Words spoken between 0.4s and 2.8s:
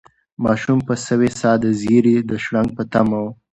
ماشوم په سوې ساه د زېري د شرنګ